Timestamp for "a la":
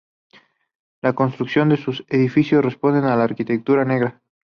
3.03-3.25